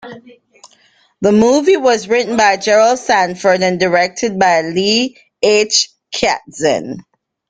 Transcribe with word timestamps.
The 1.21 1.31
movie 1.31 1.77
was 1.77 2.07
written 2.07 2.35
by 2.35 2.57
Gerald 2.57 2.97
Sanford 2.97 3.61
and 3.61 3.79
directed 3.79 4.39
by 4.39 4.61
Lee 4.63 5.15
H. 5.43 5.89
Katzin. 6.11 7.01